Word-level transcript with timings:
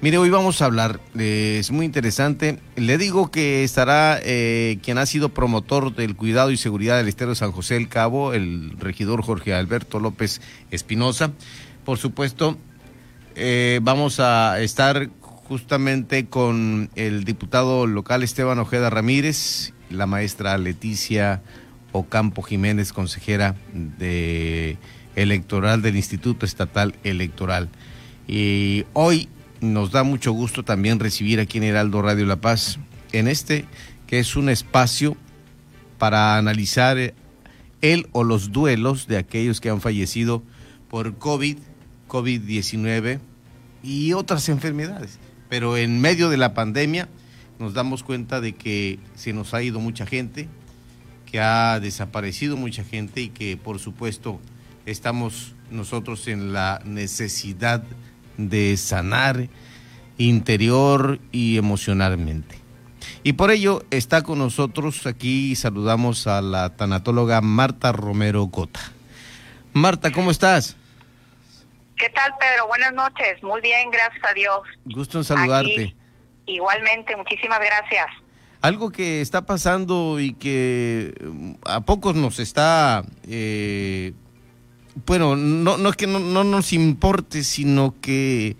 Mire, 0.00 0.18
hoy 0.18 0.30
vamos 0.30 0.62
a 0.62 0.66
hablar, 0.66 1.00
eh, 1.18 1.58
es 1.60 1.70
muy 1.70 1.86
interesante. 1.86 2.58
Le 2.76 2.98
digo 2.98 3.30
que 3.30 3.64
estará 3.64 4.18
eh, 4.22 4.78
quien 4.82 4.98
ha 4.98 5.06
sido 5.06 5.28
promotor 5.30 5.94
del 5.94 6.16
cuidado 6.16 6.50
y 6.50 6.56
seguridad 6.56 6.96
del 6.96 7.08
Estero 7.08 7.30
de 7.30 7.36
San 7.36 7.52
José 7.52 7.74
del 7.74 7.88
Cabo, 7.88 8.32
el 8.32 8.72
regidor 8.78 9.22
Jorge 9.22 9.54
Alberto 9.54 10.00
López 10.00 10.40
Espinosa. 10.70 11.32
Por 11.84 11.98
supuesto, 11.98 12.56
eh, 13.34 13.80
vamos 13.82 14.20
a 14.20 14.60
estar 14.60 15.08
justamente 15.20 16.26
con 16.26 16.90
el 16.94 17.24
diputado 17.24 17.86
local 17.86 18.22
Esteban 18.22 18.58
Ojeda 18.58 18.90
Ramírez, 18.90 19.72
la 19.90 20.06
maestra 20.06 20.56
Leticia 20.58 21.42
Ocampo 21.92 22.42
Jiménez, 22.42 22.92
consejera 22.92 23.56
de 23.74 24.78
electoral 25.16 25.82
del 25.82 25.96
Instituto 25.96 26.46
Estatal 26.46 26.94
Electoral. 27.04 27.68
Y 28.32 28.84
hoy 28.92 29.28
nos 29.60 29.90
da 29.90 30.04
mucho 30.04 30.30
gusto 30.30 30.62
también 30.62 31.00
recibir 31.00 31.40
aquí 31.40 31.58
en 31.58 31.64
Heraldo 31.64 32.00
Radio 32.00 32.26
La 32.26 32.40
Paz, 32.40 32.78
en 33.10 33.26
este 33.26 33.64
que 34.06 34.20
es 34.20 34.36
un 34.36 34.48
espacio 34.48 35.16
para 35.98 36.36
analizar 36.36 36.96
el 37.80 38.06
o 38.12 38.22
los 38.22 38.52
duelos 38.52 39.08
de 39.08 39.16
aquellos 39.16 39.60
que 39.60 39.68
han 39.68 39.80
fallecido 39.80 40.44
por 40.88 41.18
COVID, 41.18 41.58
COVID-19 42.06 43.18
y 43.82 44.12
otras 44.12 44.48
enfermedades. 44.48 45.18
Pero 45.48 45.76
en 45.76 46.00
medio 46.00 46.28
de 46.28 46.36
la 46.36 46.54
pandemia 46.54 47.08
nos 47.58 47.74
damos 47.74 48.04
cuenta 48.04 48.40
de 48.40 48.52
que 48.52 49.00
se 49.16 49.32
nos 49.32 49.54
ha 49.54 49.62
ido 49.64 49.80
mucha 49.80 50.06
gente, 50.06 50.46
que 51.26 51.40
ha 51.40 51.80
desaparecido 51.80 52.56
mucha 52.56 52.84
gente 52.84 53.22
y 53.22 53.30
que 53.30 53.56
por 53.56 53.80
supuesto 53.80 54.38
estamos 54.86 55.56
nosotros 55.72 56.28
en 56.28 56.52
la 56.52 56.80
necesidad 56.84 57.82
de 57.82 58.09
sanar 58.76 59.48
interior 60.18 61.18
y 61.32 61.56
emocionalmente. 61.56 62.58
Y 63.22 63.34
por 63.34 63.50
ello 63.50 63.82
está 63.90 64.22
con 64.22 64.38
nosotros 64.38 65.06
aquí 65.06 65.54
saludamos 65.56 66.26
a 66.26 66.40
la 66.40 66.76
tanatóloga 66.76 67.40
Marta 67.40 67.92
Romero 67.92 68.48
Cota. 68.50 68.80
Marta, 69.72 70.10
¿cómo 70.10 70.30
estás? 70.30 70.76
¿Qué 71.96 72.08
tal, 72.10 72.32
Pedro? 72.40 72.66
Buenas 72.66 72.94
noches. 72.94 73.42
Muy 73.42 73.60
bien, 73.60 73.90
gracias 73.90 74.24
a 74.24 74.32
Dios. 74.32 74.60
Gusto 74.86 75.18
en 75.18 75.24
saludarte. 75.24 75.94
igualmente, 76.46 77.14
muchísimas 77.14 77.60
gracias. 77.60 78.06
Algo 78.62 78.90
que 78.90 79.20
está 79.20 79.46
pasando 79.46 80.18
y 80.18 80.34
que 80.34 81.14
mm, 81.22 81.52
a 81.66 81.80
pocos 81.82 82.14
nos 82.14 82.38
está 82.38 83.04
eh, 83.28 84.12
bueno, 85.06 85.36
no, 85.36 85.88
es 85.88 85.96
que 85.96 86.06
no, 86.06 86.44
nos 86.44 86.72
importe, 86.72 87.44
sino 87.44 87.94
que 88.00 88.56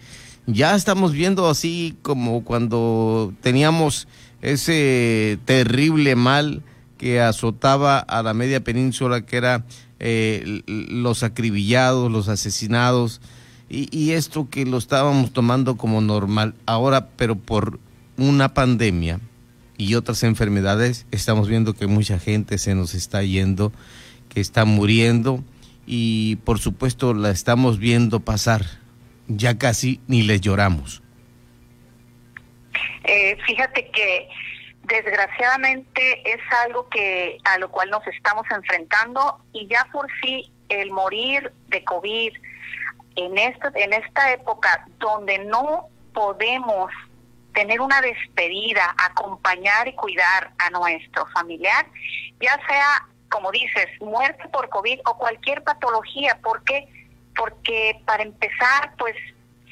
ya 0.47 0.75
estamos 0.75 1.13
viendo 1.13 1.49
así 1.49 1.97
como 2.03 2.45
cuando 2.45 3.33
teníamos 3.41 4.09
ese 4.43 5.39
terrible 5.45 6.17
mal 6.17 6.63
que 6.99 7.21
azotaba 7.21 7.99
a 7.99 8.23
la 8.23 8.35
media 8.35 8.63
península, 8.63 9.25
que 9.25 9.37
era 9.37 9.65
eh, 9.99 10.63
los 10.67 11.23
acribillados, 11.23 12.11
los 12.11 12.29
asesinados, 12.29 13.21
y, 13.73 14.11
esto 14.11 14.49
que 14.51 14.67
lo 14.67 14.79
estábamos 14.79 15.33
tomando 15.33 15.77
como 15.77 16.01
normal. 16.01 16.55
Ahora, 16.67 17.09
pero 17.11 17.37
por 17.37 17.79
una 18.19 18.53
pandemia 18.53 19.21
y 19.79 19.95
otras 19.95 20.25
enfermedades, 20.25 21.07
estamos 21.13 21.49
viendo 21.49 21.73
que 21.75 21.87
mucha 21.87 22.19
gente 22.19 22.59
se 22.59 22.75
nos 22.75 22.95
está 22.95 23.23
yendo, 23.23 23.73
que 24.29 24.41
está 24.41 24.65
muriendo 24.65 25.45
y 25.93 26.37
por 26.37 26.61
supuesto 26.61 27.15
la 27.15 27.31
estamos 27.31 27.81
viendo 27.81 28.21
pasar. 28.21 28.63
Ya 29.27 29.59
casi 29.59 30.01
ni 30.07 30.23
les 30.23 30.41
lloramos. 30.41 31.03
Eh, 33.03 33.37
fíjate 33.45 33.91
que 33.91 34.29
desgraciadamente 34.85 36.33
es 36.33 36.41
algo 36.65 36.89
que 36.91 37.39
a 37.43 37.59
lo 37.59 37.73
cual 37.73 37.91
nos 37.91 38.07
estamos 38.07 38.47
enfrentando 38.53 39.41
y 39.53 39.67
ya 39.67 39.85
por 39.91 40.07
sí 40.23 40.53
el 40.69 40.93
morir 40.93 41.53
de 41.67 41.83
COVID 41.83 42.35
en 43.17 43.39
esta 43.39 43.73
en 43.75 43.93
esta 43.93 44.33
época 44.33 44.87
donde 45.01 45.41
no 45.41 45.89
podemos 46.15 46.93
tener 47.53 47.81
una 47.81 48.01
despedida, 48.01 48.95
acompañar 48.97 49.89
y 49.89 49.95
cuidar 49.97 50.53
a 50.59 50.71
nuestro 50.71 51.27
familiar, 51.35 51.85
ya 52.41 52.61
sea 52.69 53.09
como 53.31 53.51
dices, 53.53 53.87
muerte 54.01 54.49
por 54.49 54.69
COVID 54.69 55.01
o 55.07 55.17
cualquier 55.17 55.63
patología. 55.63 56.39
¿Por 56.43 56.63
qué? 56.65 56.89
Porque 57.37 58.03
para 58.05 58.23
empezar, 58.23 58.95
pues 58.99 59.15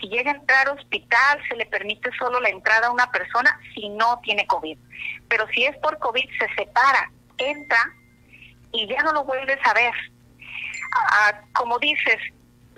si 0.00 0.08
llega 0.08 0.30
a 0.30 0.36
entrar 0.36 0.68
al 0.68 0.78
hospital, 0.78 1.42
se 1.48 1.56
le 1.56 1.66
permite 1.66 2.10
solo 2.18 2.40
la 2.40 2.48
entrada 2.48 2.86
a 2.86 2.92
una 2.92 3.10
persona 3.10 3.60
si 3.74 3.88
no 3.90 4.20
tiene 4.20 4.46
COVID. 4.46 4.78
Pero 5.28 5.46
si 5.48 5.64
es 5.64 5.76
por 5.78 5.98
COVID, 5.98 6.28
se 6.38 6.54
separa, 6.54 7.10
entra 7.36 7.78
y 8.72 8.86
ya 8.86 9.02
no 9.02 9.12
lo 9.12 9.24
vuelves 9.24 9.58
a 9.64 9.74
ver. 9.74 9.92
Ah, 10.92 11.40
como 11.52 11.78
dices, 11.80 12.16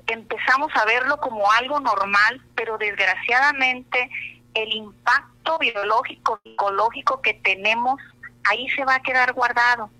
empezamos 0.06 0.72
a 0.74 0.86
verlo 0.86 1.18
como 1.18 1.50
algo 1.52 1.78
normal, 1.78 2.42
pero 2.54 2.78
desgraciadamente 2.78 4.10
el 4.54 4.72
impacto 4.72 5.58
biológico, 5.58 6.40
psicológico 6.42 7.20
que 7.20 7.34
tenemos, 7.34 8.00
ahí 8.44 8.68
se 8.70 8.84
va 8.84 8.96
a 8.96 9.02
quedar 9.02 9.34
guardado 9.34 9.90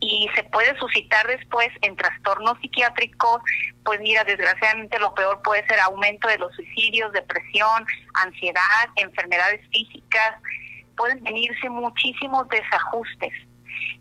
y 0.00 0.28
se 0.34 0.42
puede 0.44 0.76
suscitar 0.78 1.26
después 1.26 1.68
en 1.82 1.94
trastornos 1.94 2.58
psiquiátricos, 2.60 3.42
pues 3.84 4.00
mira, 4.00 4.24
desgraciadamente 4.24 4.98
lo 4.98 5.14
peor 5.14 5.42
puede 5.42 5.66
ser 5.66 5.78
aumento 5.80 6.26
de 6.28 6.38
los 6.38 6.54
suicidios, 6.54 7.12
depresión, 7.12 7.84
ansiedad, 8.14 8.88
enfermedades 8.96 9.60
físicas, 9.70 10.36
pueden 10.96 11.22
venirse 11.22 11.68
muchísimos 11.68 12.48
desajustes. 12.48 13.32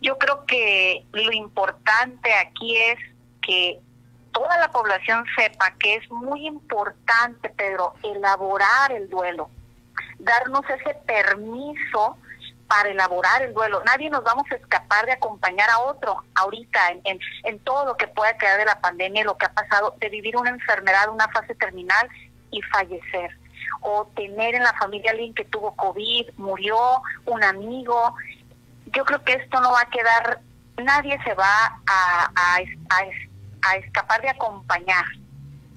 Yo 0.02 0.18
creo 0.18 0.46
que 0.46 1.06
lo 1.12 1.32
importante 1.34 2.34
aquí 2.34 2.78
es 2.78 2.98
que 3.42 3.80
toda 4.32 4.58
la 4.58 4.72
población 4.72 5.26
sepa 5.36 5.74
que 5.80 5.96
es 5.96 6.10
muy 6.10 6.48
importante, 6.48 7.50
Pedro, 7.50 7.94
elaborar 8.04 8.92
el 8.94 9.10
duelo, 9.10 9.50
darnos 10.20 10.64
ese 10.70 10.94
permiso 11.06 12.18
para 12.70 12.90
elaborar 12.90 13.42
el 13.42 13.54
duelo. 13.54 13.82
Nadie 13.84 14.12
nos 14.12 14.24
vamos 14.24 14.46
a 14.52 14.56
escapar 14.56 15.04
de 15.08 15.14
acompañar 15.14 15.68
a 15.72 15.80
otro 15.80 16.24
ahorita 16.36 16.80
en, 17.04 17.20
en, 17.44 17.60
todo 17.60 17.84
lo 17.84 17.98
que 17.98 18.08
pueda 18.08 18.38
quedar 18.38 18.60
de 18.60 18.66
la 18.66 18.80
pandemia, 18.80 19.24
lo 19.24 19.38
que 19.38 19.48
ha 19.48 19.54
pasado, 19.54 19.96
de 20.00 20.08
vivir 20.10 20.38
una 20.38 20.52
enfermedad, 20.52 21.10
una 21.10 21.28
fase 21.30 21.56
terminal 21.56 22.08
y 22.52 22.62
fallecer. 22.62 23.36
O 23.82 24.06
tener 24.16 24.54
en 24.54 24.62
la 24.62 24.74
familia 24.74 25.12
alguien 25.12 25.34
que 25.34 25.46
tuvo 25.46 25.76
COVID, 25.76 26.30
murió, 26.38 27.02
un 27.26 27.44
amigo. 27.44 28.14
Yo 28.94 29.04
creo 29.04 29.24
que 29.24 29.34
esto 29.34 29.60
no 29.62 29.72
va 29.72 29.82
a 29.82 29.90
quedar, 29.90 30.42
nadie 30.78 31.18
se 31.24 31.34
va 31.34 31.82
a, 31.88 32.32
a, 32.36 33.76
escapar 33.78 34.22
de 34.22 34.30
acompañar. 34.30 35.06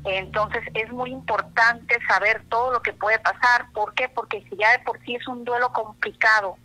Entonces 0.04 0.62
es 0.74 0.92
muy 0.92 1.10
importante 1.10 1.96
saber 2.06 2.42
todo 2.50 2.70
lo 2.70 2.82
que 2.82 2.92
puede 2.92 3.18
pasar. 3.20 3.72
¿Por 3.72 3.94
qué? 3.94 4.10
Porque 4.10 4.44
si 4.50 4.56
ya 4.58 4.72
de 4.72 4.80
por 4.80 5.00
sí 5.04 5.14
es 5.14 5.26
un 5.26 5.44
duelo 5.44 5.72
complicado, 5.72 6.58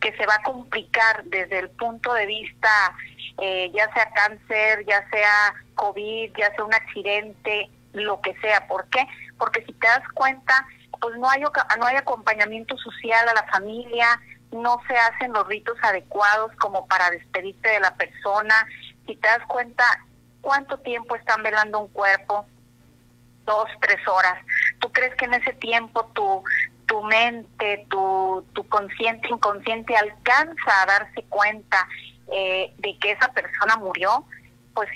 que 0.00 0.16
se 0.16 0.26
va 0.26 0.36
a 0.36 0.42
complicar 0.42 1.24
desde 1.24 1.58
el 1.58 1.70
punto 1.70 2.12
de 2.14 2.26
vista, 2.26 2.94
eh, 3.40 3.70
ya 3.74 3.92
sea 3.92 4.10
cáncer, 4.10 4.84
ya 4.86 5.08
sea 5.10 5.54
COVID, 5.74 6.32
ya 6.36 6.54
sea 6.54 6.64
un 6.64 6.74
accidente, 6.74 7.70
lo 7.92 8.20
que 8.20 8.34
sea. 8.40 8.66
¿Por 8.66 8.88
qué? 8.88 9.06
Porque 9.38 9.64
si 9.64 9.72
te 9.72 9.86
das 9.86 10.06
cuenta, 10.14 10.66
pues 11.00 11.16
no 11.16 11.28
hay, 11.28 11.42
no 11.42 11.86
hay 11.86 11.96
acompañamiento 11.96 12.76
social 12.78 13.28
a 13.28 13.34
la 13.34 13.44
familia, 13.44 14.20
no 14.52 14.80
se 14.86 14.96
hacen 14.96 15.32
los 15.32 15.46
ritos 15.46 15.76
adecuados 15.82 16.52
como 16.56 16.86
para 16.86 17.10
despedirte 17.10 17.68
de 17.68 17.80
la 17.80 17.94
persona. 17.94 18.54
Si 19.06 19.16
te 19.16 19.28
das 19.28 19.46
cuenta, 19.46 19.84
¿cuánto 20.40 20.78
tiempo 20.78 21.16
están 21.16 21.42
velando 21.42 21.80
un 21.80 21.88
cuerpo? 21.88 22.46
Dos, 23.44 23.68
tres 23.80 24.06
horas. 24.06 24.44
¿Tú 24.78 24.92
crees 24.92 25.14
que 25.16 25.24
en 25.24 25.34
ese 25.34 25.52
tiempo 25.54 26.04
tu, 26.14 26.42
tu 26.88 27.02
mente, 27.02 27.86
tu, 27.90 28.44
tu 28.54 28.66
consciente, 28.66 29.28
inconsciente 29.28 29.94
alcanza 29.94 30.82
a 30.82 30.86
darse 30.86 31.22
cuenta 31.28 31.86
eh, 32.32 32.72
de 32.78 32.98
que 32.98 33.12
esa 33.12 33.28
persona 33.32 33.76
murió, 33.76 34.24
pues 34.74 34.88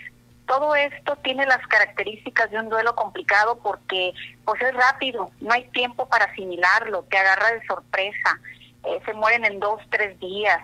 todo 0.46 0.74
esto 0.74 1.16
tiene 1.16 1.46
las 1.46 1.64
características 1.68 2.50
de 2.50 2.58
un 2.58 2.70
duelo 2.70 2.96
complicado 2.96 3.58
porque 3.62 4.12
pues 4.44 4.60
es 4.62 4.74
rápido, 4.74 5.30
no 5.40 5.52
hay 5.52 5.64
tiempo 5.68 6.08
para 6.08 6.24
asimilarlo, 6.24 7.04
te 7.04 7.18
agarra 7.18 7.52
de 7.52 7.66
sorpresa, 7.66 8.40
eh, 8.84 9.00
se 9.04 9.12
mueren 9.12 9.44
en 9.44 9.60
dos, 9.60 9.80
tres 9.90 10.18
días, 10.18 10.60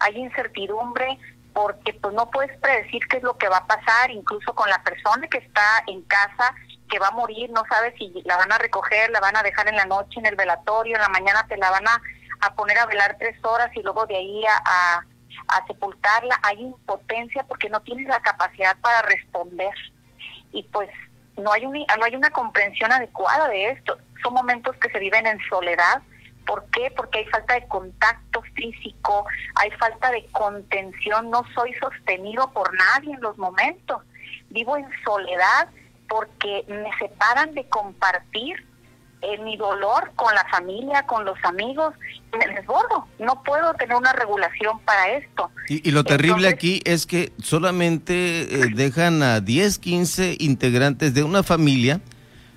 hay 0.00 0.16
incertidumbre 0.18 1.18
porque 1.54 1.94
pues 1.94 2.12
no 2.14 2.30
puedes 2.30 2.56
predecir 2.58 3.00
qué 3.08 3.18
es 3.18 3.22
lo 3.22 3.38
que 3.38 3.48
va 3.48 3.58
a 3.58 3.66
pasar, 3.66 4.10
incluso 4.10 4.54
con 4.54 4.68
la 4.68 4.82
persona 4.82 5.28
que 5.28 5.38
está 5.38 5.84
en 5.86 6.02
casa 6.02 6.54
que 6.92 6.98
va 6.98 7.08
a 7.08 7.12
morir, 7.12 7.50
no 7.50 7.62
sabes 7.70 7.94
si 7.96 8.12
la 8.26 8.36
van 8.36 8.52
a 8.52 8.58
recoger, 8.58 9.10
la 9.10 9.20
van 9.20 9.34
a 9.34 9.42
dejar 9.42 9.66
en 9.66 9.76
la 9.76 9.86
noche 9.86 10.20
en 10.20 10.26
el 10.26 10.36
velatorio, 10.36 10.96
en 10.96 11.00
la 11.00 11.08
mañana 11.08 11.46
te 11.48 11.56
la 11.56 11.70
van 11.70 11.88
a, 11.88 12.54
poner 12.54 12.78
a 12.78 12.84
velar 12.84 13.16
tres 13.18 13.42
horas 13.42 13.70
y 13.74 13.82
luego 13.82 14.04
de 14.04 14.16
ahí 14.16 14.44
a, 14.44 15.02
a, 15.48 15.66
sepultarla. 15.66 16.38
Hay 16.42 16.60
impotencia 16.60 17.44
porque 17.44 17.70
no 17.70 17.80
tienes 17.80 18.08
la 18.08 18.20
capacidad 18.20 18.76
para 18.82 19.00
responder. 19.02 19.72
Y 20.52 20.64
pues 20.64 20.90
no 21.38 21.50
hay, 21.52 21.64
un, 21.64 21.72
no 21.72 22.04
hay 22.04 22.14
una 22.14 22.28
comprensión 22.28 22.92
adecuada 22.92 23.48
de 23.48 23.70
esto. 23.70 23.96
Son 24.22 24.34
momentos 24.34 24.76
que 24.76 24.90
se 24.90 24.98
viven 24.98 25.26
en 25.26 25.38
soledad. 25.48 26.02
¿Por 26.44 26.66
qué? 26.72 26.90
Porque 26.94 27.20
hay 27.20 27.26
falta 27.26 27.54
de 27.54 27.66
contacto 27.68 28.42
físico, 28.54 29.24
hay 29.54 29.70
falta 29.70 30.10
de 30.10 30.26
contención, 30.32 31.30
no 31.30 31.42
soy 31.54 31.72
sostenido 31.74 32.52
por 32.52 32.70
nadie 32.74 33.14
en 33.14 33.20
los 33.22 33.38
momentos. 33.38 34.02
Vivo 34.50 34.76
en 34.76 34.86
soledad 35.04 35.68
porque 36.12 36.64
me 36.68 36.90
separan 36.98 37.54
de 37.54 37.64
compartir 37.64 38.66
en 39.22 39.44
mi 39.44 39.56
dolor 39.56 40.12
con 40.14 40.34
la 40.34 40.44
familia, 40.50 41.06
con 41.06 41.24
los 41.24 41.38
amigos, 41.42 41.94
me 42.36 42.54
desbordo. 42.54 43.06
No 43.18 43.42
puedo 43.42 43.72
tener 43.74 43.96
una 43.96 44.12
regulación 44.12 44.78
para 44.80 45.12
esto. 45.12 45.50
Y, 45.68 45.90
lo 45.90 46.04
terrible 46.04 46.48
aquí 46.48 46.82
es 46.84 47.06
que 47.06 47.32
solamente 47.42 48.42
eh, 48.42 48.66
dejan 48.74 49.22
a 49.22 49.40
10, 49.40 49.78
15 49.78 50.36
integrantes 50.40 51.14
de 51.14 51.22
una 51.22 51.42
familia, 51.42 52.02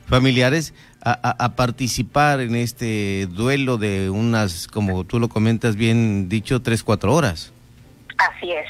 familiares, 0.05 0.73
a, 1.01 1.55
participar 1.55 2.41
en 2.41 2.55
este 2.55 3.27
duelo 3.27 3.77
de 3.77 4.09
unas, 4.09 4.67
como 4.67 5.03
tú 5.03 5.19
lo 5.19 5.29
comentas 5.29 5.75
bien 5.75 6.27
dicho, 6.27 6.61
3, 6.63 6.83
4 6.83 7.13
horas. 7.13 7.53
Así 8.17 8.51
es. 8.51 8.65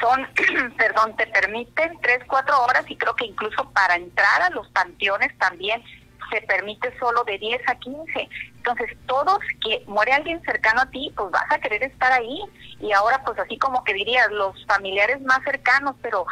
Son, 0.00 0.26
perdón, 0.76 1.16
te 1.16 1.26
permiten 1.26 1.98
3, 2.00 2.20
4 2.26 2.62
horas 2.62 2.84
y 2.88 2.96
creo 2.96 3.14
que 3.14 3.26
incluso 3.26 3.70
para 3.70 3.96
entrar 3.96 4.42
a 4.42 4.50
los 4.50 4.68
panteones 4.68 5.36
también 5.38 5.82
se 6.30 6.42
permite 6.42 6.96
solo 6.98 7.24
de 7.24 7.38
10 7.38 7.68
a 7.68 7.74
15. 7.76 8.28
Entonces, 8.56 8.96
todos 9.06 9.38
que 9.62 9.82
muere 9.86 10.12
alguien 10.12 10.42
cercano 10.42 10.82
a 10.82 10.90
ti, 10.90 11.12
pues 11.16 11.30
vas 11.30 11.50
a 11.50 11.58
querer 11.58 11.82
estar 11.82 12.12
ahí. 12.12 12.40
Y 12.80 12.92
ahora, 12.92 13.22
pues 13.24 13.38
así 13.38 13.58
como 13.58 13.82
que 13.84 13.94
dirías, 13.94 14.30
los 14.30 14.64
familiares 14.66 15.20
más 15.22 15.40
cercanos, 15.44 15.96
pero 16.02 16.26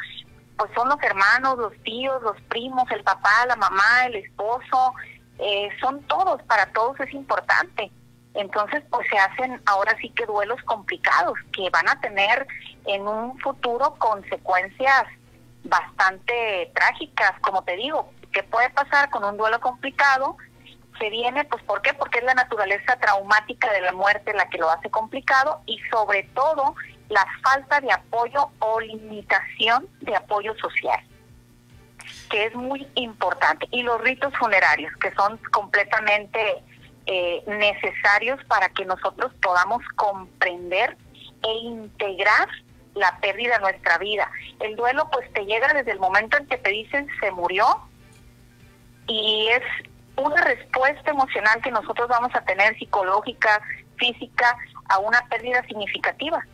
pues 0.56 0.70
son 0.74 0.88
los 0.88 1.02
hermanos, 1.02 1.58
los 1.58 1.72
tíos, 1.82 2.22
los 2.22 2.40
primos, 2.42 2.84
el 2.90 3.02
papá, 3.02 3.46
la 3.46 3.56
mamá, 3.56 4.06
el 4.06 4.16
esposo, 4.16 4.94
eh, 5.38 5.68
son 5.80 6.02
todos, 6.04 6.42
para 6.44 6.66
todos 6.72 6.98
es 7.00 7.12
importante. 7.12 7.90
Entonces, 8.36 8.82
pues 8.90 9.06
se 9.08 9.18
hacen 9.18 9.60
ahora 9.66 9.96
sí 10.00 10.10
que 10.10 10.26
duelos 10.26 10.62
complicados 10.64 11.38
que 11.52 11.68
van 11.70 11.88
a 11.88 12.00
tener 12.00 12.46
en 12.84 13.06
un 13.06 13.38
futuro 13.40 13.94
consecuencias 13.98 15.04
bastante 15.64 16.70
trágicas, 16.74 17.32
como 17.40 17.64
te 17.64 17.76
digo, 17.76 18.12
¿Qué 18.36 18.42
puede 18.42 18.68
pasar 18.68 19.08
con 19.08 19.24
un 19.24 19.38
duelo 19.38 19.58
complicado? 19.62 20.36
Se 20.98 21.08
viene, 21.08 21.46
pues, 21.46 21.62
¿por 21.62 21.80
qué? 21.80 21.94
Porque 21.94 22.18
es 22.18 22.24
la 22.24 22.34
naturaleza 22.34 22.96
traumática 22.96 23.72
de 23.72 23.80
la 23.80 23.92
muerte 23.92 24.34
la 24.34 24.50
que 24.50 24.58
lo 24.58 24.68
hace 24.68 24.90
complicado 24.90 25.62
y 25.64 25.78
sobre 25.90 26.24
todo 26.34 26.74
la 27.08 27.24
falta 27.42 27.80
de 27.80 27.90
apoyo 27.90 28.50
o 28.58 28.78
limitación 28.78 29.88
de 30.02 30.16
apoyo 30.16 30.54
social, 30.58 31.00
que 32.28 32.44
es 32.44 32.54
muy 32.54 32.86
importante. 32.94 33.66
Y 33.70 33.82
los 33.84 34.02
ritos 34.02 34.36
funerarios, 34.36 34.92
que 35.00 35.14
son 35.14 35.38
completamente 35.50 36.62
eh, 37.06 37.42
necesarios 37.46 38.42
para 38.44 38.68
que 38.70 38.84
nosotros 38.84 39.32
podamos 39.40 39.82
comprender 39.96 40.96
e 41.42 41.52
integrar 41.58 42.48
la 42.94 43.18
pérdida 43.20 43.56
de 43.56 43.60
nuestra 43.60 43.98
vida. 43.98 44.30
El 44.60 44.74
duelo 44.76 45.08
pues 45.12 45.30
te 45.32 45.44
llega 45.44 45.72
desde 45.72 45.92
el 45.92 46.00
momento 46.00 46.36
en 46.36 46.46
que 46.46 46.58
te 46.58 46.70
dicen 46.70 47.06
se 47.20 47.30
murió 47.30 47.66
y 49.06 49.48
es 49.48 49.62
una 50.16 50.42
respuesta 50.42 51.10
emocional 51.10 51.60
que 51.62 51.70
nosotros 51.70 52.08
vamos 52.08 52.34
a 52.34 52.40
tener 52.40 52.76
psicológica, 52.78 53.60
física, 53.96 54.56
a 54.88 54.98
una 54.98 55.20
pérdida 55.28 55.62
significativa. 55.64 56.44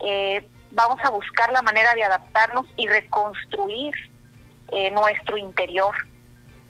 Eh, 0.00 0.46
vamos 0.72 0.98
a 1.04 1.10
buscar 1.10 1.52
la 1.52 1.62
manera 1.62 1.94
de 1.94 2.04
adaptarnos 2.04 2.66
y 2.76 2.88
reconstruir 2.88 3.94
eh, 4.72 4.90
nuestro 4.90 5.36
interior. 5.36 5.94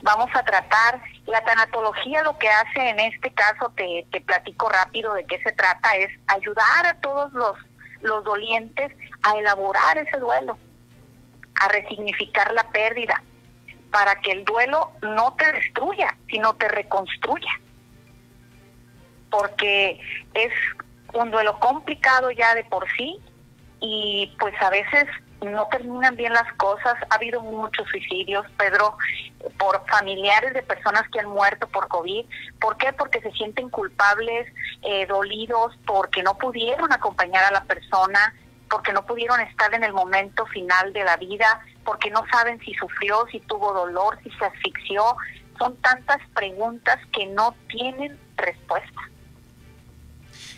Vamos 0.03 0.29
a 0.35 0.43
tratar, 0.43 1.01
la 1.27 1.43
tanatología 1.45 2.23
lo 2.23 2.37
que 2.39 2.49
hace 2.49 2.89
en 2.91 3.01
este 3.01 3.33
caso, 3.33 3.73
te, 3.77 4.07
te 4.11 4.21
platico 4.21 4.69
rápido 4.69 5.15
de 5.15 5.25
qué 5.25 5.41
se 5.43 5.53
trata, 5.53 5.97
es 5.97 6.11
ayudar 6.27 6.87
a 6.87 6.95
todos 7.01 7.33
los, 7.33 7.57
los 8.01 8.25
dolientes 8.25 8.93
a 9.23 9.37
elaborar 9.37 9.99
ese 9.99 10.19
duelo, 10.19 10.59
a 11.61 11.69
resignificar 11.69 12.53
la 12.53 12.69
pérdida, 12.71 13.23
para 13.91 14.17
que 14.21 14.33
el 14.33 14.45
duelo 14.45 14.93
no 15.03 15.35
te 15.35 15.53
destruya, 15.53 16.17
sino 16.29 16.55
te 16.55 16.69
reconstruya. 16.69 17.51
Porque 19.31 20.01
es 20.35 20.53
un 21.13 21.31
duelo 21.31 21.59
complicado 21.61 22.31
ya 22.31 22.55
de 22.55 22.65
por 22.65 22.91
sí 22.97 23.21
y 23.83 24.33
pues 24.39 24.55
a 24.63 24.71
veces 24.71 25.07
no 25.43 25.67
terminan 25.67 26.17
bien 26.17 26.33
las 26.33 26.51
cosas. 26.55 26.95
Ha 27.11 27.17
habido 27.17 27.43
muchos 27.43 27.87
suicidios, 27.89 28.47
Pedro, 28.57 28.97
por 29.59 29.85
familiares 29.89 30.55
de 30.55 30.63
personas 30.63 31.03
que 31.11 31.21
han 31.21 31.29
muerto 31.29 31.67
por 31.69 31.89
COVID. 31.89 32.25
¿Por 32.61 32.77
qué? 32.77 32.93
Porque 32.93 33.21
se 33.21 33.33
sienten 33.33 33.69
culpables, 33.69 34.47
eh, 34.83 35.05
dolidos, 35.07 35.77
porque 35.85 36.23
no 36.23 36.39
pudieron 36.39 36.93
acompañar 36.93 37.45
a 37.45 37.51
la 37.51 37.65
persona, 37.65 38.35
porque 38.71 38.93
no 38.93 39.05
pudieron 39.05 39.41
estar 39.41 39.75
en 39.75 39.83
el 39.83 39.93
momento 39.93 40.47
final 40.47 40.93
de 40.93 41.05
la 41.05 41.17
vida 41.17 41.61
porque 41.85 42.11
no 42.11 42.25
saben 42.31 42.59
si 42.61 42.73
sufrió, 42.75 43.27
si 43.31 43.41
tuvo 43.41 43.73
dolor, 43.73 44.19
si 44.23 44.31
se 44.31 44.45
asfixió. 44.45 45.03
Son 45.59 45.77
tantas 45.77 46.19
preguntas 46.35 46.99
que 47.13 47.27
no 47.27 47.55
tienen 47.69 48.19
respuesta. 48.37 49.01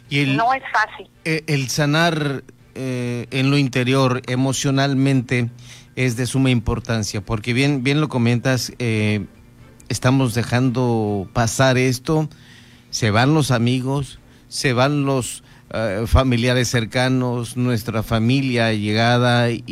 Y 0.08 0.26
no 0.36 0.52
es 0.54 0.62
fácil. 0.70 1.10
Eh, 1.24 1.44
el 1.46 1.68
sanar 1.68 2.44
eh, 2.74 3.26
en 3.30 3.50
lo 3.50 3.58
interior 3.58 4.22
emocionalmente 4.26 5.50
es 5.96 6.16
de 6.16 6.26
suma 6.26 6.50
importancia, 6.50 7.20
porque 7.24 7.52
bien, 7.52 7.82
bien 7.82 8.00
lo 8.00 8.08
comentas, 8.08 8.72
eh, 8.78 9.26
estamos 9.88 10.34
dejando 10.34 11.28
pasar 11.32 11.78
esto, 11.78 12.28
se 12.90 13.10
van 13.10 13.34
los 13.34 13.50
amigos, 13.50 14.18
se 14.48 14.72
van 14.72 15.04
los 15.04 15.42
familiares 16.06 16.68
cercanos, 16.68 17.56
nuestra 17.56 18.04
familia 18.04 18.72
llegada 18.74 19.50
y, 19.50 19.64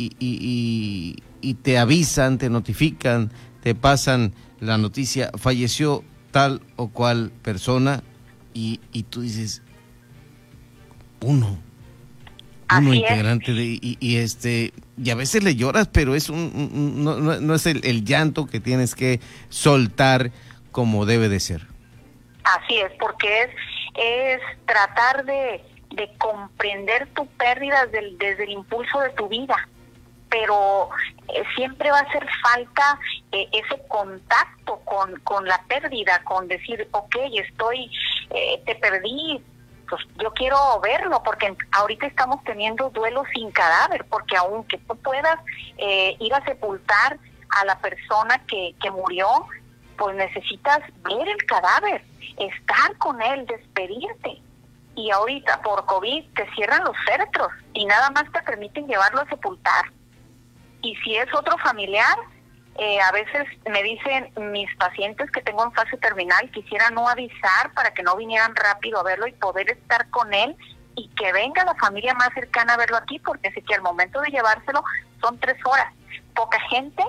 y 1.43 1.53
te 1.55 1.77
avisan, 1.77 2.37
te 2.37 2.49
notifican, 2.49 3.31
te 3.61 3.75
pasan 3.75 4.33
la 4.59 4.77
noticia, 4.77 5.29
falleció 5.35 6.03
tal 6.31 6.61
o 6.77 6.87
cual 6.87 7.31
persona 7.41 8.01
y, 8.53 8.79
y 8.93 9.03
tú 9.03 9.21
dices, 9.21 9.61
uno, 11.21 11.59
uno 12.79 12.93
integrante 12.93 13.53
de, 13.53 13.79
y, 13.81 14.17
este 14.17 14.73
y 14.97 15.09
a 15.09 15.15
veces 15.15 15.43
le 15.43 15.55
lloras 15.55 15.87
pero 15.87 16.15
es 16.15 16.29
un, 16.29 17.03
no, 17.03 17.15
no, 17.17 17.55
es 17.55 17.65
el, 17.65 18.05
llanto 18.05 18.45
que 18.45 18.59
tienes 18.59 18.95
que 18.95 19.19
soltar 19.49 20.31
como 20.71 21.05
debe 21.05 21.29
de 21.29 21.39
ser. 21.39 21.67
Así 22.43 22.77
es 22.77 22.91
porque 22.99 23.43
es 23.43 23.49
es 23.95 24.41
tratar 24.65 25.23
de, 25.25 25.61
de 25.91 26.11
comprender 26.17 27.07
tu 27.13 27.27
pérdida 27.27 27.85
desde 27.85 28.17
desde 28.17 28.43
el 28.43 28.51
impulso 28.51 28.99
de 28.99 29.09
tu 29.11 29.27
vida. 29.27 29.55
Pero 30.29 30.89
eh, 31.27 31.43
siempre 31.55 31.91
va 31.91 31.99
a 31.99 32.01
hacer 32.01 32.25
falta 32.41 32.99
eh, 33.31 33.47
ese 33.51 33.79
contacto 33.87 34.79
con, 34.79 35.19
con 35.19 35.45
la 35.45 35.61
pérdida, 35.67 36.23
con 36.23 36.47
decir, 36.47 36.87
ok, 36.91 37.15
estoy, 37.35 37.91
eh, 38.31 38.59
te 38.65 38.73
perdí, 38.75 39.39
yo 40.21 40.31
quiero 40.33 40.57
verlo, 40.81 41.21
porque 41.23 41.55
ahorita 41.71 42.07
estamos 42.07 42.43
teniendo 42.43 42.89
duelo 42.89 43.23
sin 43.33 43.51
cadáver, 43.51 44.05
porque 44.09 44.35
aunque 44.37 44.77
tú 44.79 44.95
puedas 44.97 45.39
ir 45.77 46.33
a 46.33 46.43
sepultar 46.45 47.17
a 47.49 47.65
la 47.65 47.77
persona 47.79 48.41
que, 48.47 48.75
que 48.81 48.91
murió, 48.91 49.27
pues 49.97 50.15
necesitas 50.15 50.79
ver 51.03 51.27
el 51.27 51.45
cadáver, 51.45 52.03
estar 52.37 52.97
con 52.97 53.21
él, 53.21 53.45
despedirte. 53.45 54.41
Y 54.95 55.11
ahorita 55.11 55.61
por 55.61 55.85
COVID 55.85 56.33
te 56.35 56.49
cierran 56.53 56.83
los 56.83 56.95
féretros 57.05 57.49
y 57.73 57.85
nada 57.85 58.09
más 58.11 58.25
te 58.31 58.41
permiten 58.43 58.87
llevarlo 58.87 59.21
a 59.21 59.29
sepultar 59.29 59.85
y 60.83 60.95
si 60.97 61.15
es 61.15 61.33
otro 61.33 61.57
familiar, 61.57 62.17
eh, 62.75 62.99
a 63.01 63.11
veces 63.11 63.45
me 63.69 63.83
dicen 63.83 64.31
mis 64.51 64.73
pacientes 64.77 65.29
que 65.31 65.41
tengo 65.41 65.63
en 65.63 65.71
fase 65.73 65.97
terminal, 65.97 66.49
quisiera 66.51 66.89
no 66.89 67.07
avisar 67.07 67.71
para 67.73 67.93
que 67.93 68.01
no 68.01 68.15
vinieran 68.15 68.55
rápido 68.55 68.99
a 68.99 69.03
verlo 69.03 69.27
y 69.27 69.33
poder 69.33 69.69
estar 69.69 70.09
con 70.09 70.33
él 70.33 70.55
y 70.95 71.07
que 71.09 71.31
venga 71.33 71.63
la 71.65 71.75
familia 71.75 72.13
más 72.15 72.29
cercana 72.33 72.73
a 72.73 72.77
verlo 72.77 72.97
aquí, 72.97 73.19
porque 73.19 73.51
sé 73.51 73.61
que 73.61 73.75
al 73.75 73.81
momento 73.81 74.21
de 74.21 74.31
llevárselo 74.31 74.83
son 75.21 75.39
tres 75.39 75.57
horas, 75.65 75.93
poca 76.35 76.59
gente 76.69 77.03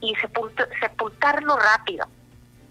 y 0.00 0.14
sepultarlo 0.80 1.56
rápido. 1.56 2.08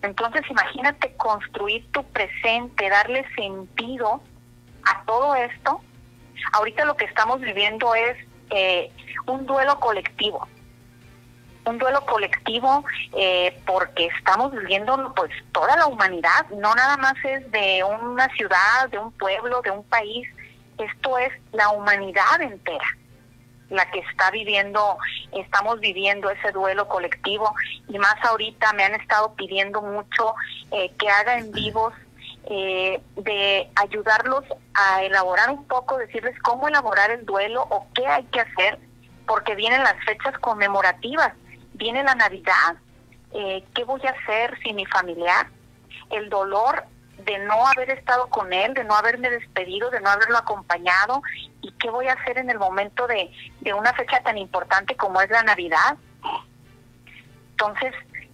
Entonces 0.02 0.44
imagínate 0.50 1.16
construir 1.16 1.90
tu 1.92 2.04
presente, 2.04 2.90
darle 2.90 3.26
sentido 3.36 4.22
a 4.84 5.04
todo 5.06 5.36
esto. 5.36 5.82
Ahorita 6.54 6.86
lo 6.86 6.96
que 6.96 7.06
estamos 7.06 7.40
viviendo 7.42 7.96
es 7.96 8.18
eh, 8.52 8.92
un 9.26 9.46
duelo 9.46 9.80
colectivo. 9.80 10.48
Un 11.66 11.78
duelo 11.80 12.06
colectivo 12.06 12.86
eh, 13.18 13.60
porque 13.66 14.08
estamos 14.18 14.52
viviendo 14.52 15.14
pues 15.16 15.32
toda 15.52 15.76
la 15.76 15.88
humanidad, 15.88 16.48
no 16.50 16.74
nada 16.76 16.98
más 16.98 17.16
es 17.24 17.50
de 17.52 17.84
una 17.84 18.28
ciudad, 18.36 18.90
de 18.92 19.00
un 19.00 19.12
pueblo, 19.14 19.62
de 19.62 19.72
un 19.72 19.84
país, 19.84 20.28
esto 20.78 21.18
es 21.18 21.32
la 21.52 21.70
humanidad 21.70 22.42
entera. 22.42 22.86
la 23.70 23.90
que 23.90 24.00
está 24.00 24.30
viviendo, 24.30 24.98
estamos 25.32 25.80
viviendo 25.80 26.30
ese 26.30 26.52
duelo 26.52 26.88
colectivo 26.88 27.52
y 27.88 27.98
más 27.98 28.16
ahorita 28.24 28.74
me 28.74 28.84
han 28.84 28.94
estado 28.94 29.34
pidiendo 29.34 29.82
mucho 29.82 30.36
eh, 30.72 30.92
que 31.00 31.10
haga 31.10 31.40
en 31.40 31.52
vivos 31.52 31.94
eh, 32.48 33.02
de 33.16 33.68
ayudarlos 33.76 34.44
a 34.76 35.02
elaborar 35.02 35.50
un 35.50 35.66
poco, 35.66 35.98
decirles 35.98 36.40
cómo 36.44 36.68
elaborar 36.68 37.10
el 37.10 37.26
duelo 37.26 37.66
o 37.72 37.88
qué 37.96 38.06
hay 38.06 38.24
que 38.26 38.42
hacer, 38.42 38.78
porque 39.26 39.56
vienen 39.56 39.82
las 39.82 39.96
fechas 40.06 40.38
conmemorativas, 40.38 41.34
viene 41.76 42.04
la 42.04 42.16
Navidad, 42.16 42.76
eh, 43.34 43.64
¿qué 43.74 43.84
voy 43.84 44.02
a 44.06 44.12
hacer 44.12 44.58
sin 44.64 44.76
mi 44.76 44.86
familiar? 44.86 45.48
El 46.10 46.30
dolor 46.30 46.86
de 47.24 47.40
no 47.40 47.68
haber 47.68 47.90
estado 47.90 48.28
con 48.28 48.54
él, 48.54 48.74
de 48.74 48.84
no 48.84 48.96
haberme 48.96 49.30
despedido, 49.30 49.90
de 49.90 50.02
no 50.02 50.10
haberlo 50.10 50.38
acompañado, 50.38 51.22
y 51.62 51.72
qué 51.74 51.90
voy 51.90 52.08
a 52.08 52.14
hacer 52.14 52.38
en 52.38 52.50
el 52.50 52.60
momento 52.60 53.08
de, 53.08 53.32
de 53.62 53.74
una 53.74 53.94
fecha 53.94 54.22
tan 54.22 54.38
importante 54.38 54.96
como 54.96 55.22
es 55.22 55.30
la 55.30 55.44
Navidad. 55.44 55.98
Entonces, 57.52 57.94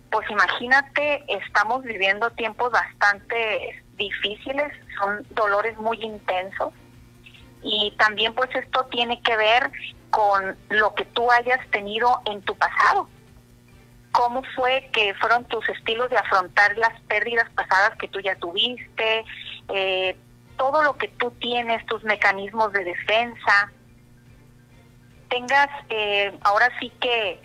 pues 0.10 0.29
imagínate, 0.29 1.24
estamos 1.27 1.83
viviendo 1.83 2.31
tiempos 2.31 2.71
bastante 2.71 3.83
difíciles, 3.95 4.74
son 4.98 5.25
dolores 5.31 5.77
muy 5.77 6.01
intensos 6.03 6.74
y 7.63 7.93
también 7.98 8.33
pues 8.33 8.50
esto 8.55 8.86
tiene 8.86 9.21
que 9.21 9.38
ver 9.38 9.71
con 10.10 10.57
lo 10.69 10.93
que 10.95 11.05
tú 11.05 11.31
hayas 11.31 11.60
tenido 11.69 12.21
en 12.25 12.41
tu 12.41 12.55
pasado. 12.55 13.07
¿Cómo 14.12 14.44
fue 14.56 14.89
que 14.91 15.13
fueron 15.15 15.46
tus 15.46 15.68
estilos 15.70 16.10
de 16.10 16.18
afrontar 16.18 16.77
las 16.77 17.00
pérdidas 17.01 17.50
pasadas 17.51 17.98
que 17.98 18.08
tú 18.08 18.20
ya 18.20 18.36
tuviste? 18.36 19.24
Eh, 19.70 20.18
todo 20.58 20.84
lo 20.84 20.98
que 20.98 21.08
tú 21.08 21.32
tienes, 21.39 21.86
tus 21.86 22.03
mecanismos 22.03 22.72
de 22.74 22.84
defensa, 22.84 23.72
tengas 25.30 25.70
eh, 25.89 26.38
ahora 26.41 26.70
sí 26.80 26.91
que 27.00 27.41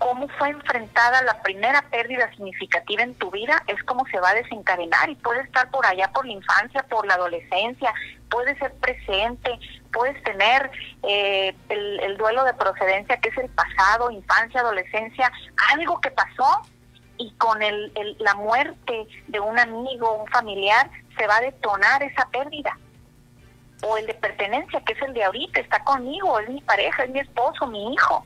cómo 0.00 0.26
fue 0.38 0.48
enfrentada 0.48 1.22
la 1.22 1.42
primera 1.42 1.82
pérdida 1.82 2.28
significativa 2.30 3.02
en 3.02 3.14
tu 3.14 3.30
vida, 3.30 3.62
es 3.66 3.80
como 3.84 4.06
se 4.06 4.18
va 4.18 4.30
a 4.30 4.34
desencadenar 4.34 5.10
y 5.10 5.14
puede 5.14 5.42
estar 5.42 5.70
por 5.70 5.84
allá 5.84 6.08
por 6.08 6.26
la 6.26 6.32
infancia, 6.32 6.82
por 6.88 7.06
la 7.06 7.14
adolescencia, 7.14 7.92
puede 8.30 8.58
ser 8.58 8.72
presente, 8.76 9.58
puedes 9.92 10.20
tener 10.24 10.70
eh, 11.02 11.54
el, 11.68 12.16
duelo 12.16 12.44
de 12.44 12.54
procedencia 12.54 13.18
que 13.18 13.28
es 13.28 13.38
el 13.38 13.50
pasado, 13.50 14.10
infancia, 14.10 14.60
adolescencia, 14.60 15.30
algo 15.74 16.00
que 16.00 16.10
pasó 16.10 16.62
y 17.18 17.30
con 17.32 17.62
el, 17.62 17.92
la 18.20 18.34
muerte 18.34 19.06
de 19.28 19.38
un 19.38 19.58
amigo, 19.58 20.14
un 20.14 20.28
familiar, 20.28 20.90
se 21.18 21.26
va 21.26 21.36
a 21.36 21.40
detonar 21.42 22.02
esa 22.02 22.26
pérdida. 22.30 22.76
O 23.82 23.98
el 23.98 24.06
de 24.06 24.14
pertenencia, 24.14 24.80
que 24.80 24.94
es 24.94 25.02
el 25.02 25.12
de 25.12 25.24
ahorita, 25.24 25.60
está 25.60 25.84
conmigo, 25.84 26.38
es 26.40 26.48
mi 26.48 26.62
pareja, 26.62 27.04
es 27.04 27.10
mi 27.10 27.20
esposo, 27.20 27.66
mi 27.66 27.92
hijo 27.92 28.24